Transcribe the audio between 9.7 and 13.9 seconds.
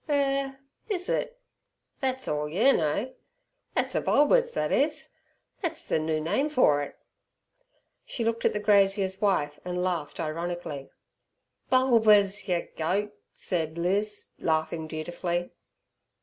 laughed ironically. "Bulbers! yer goat," said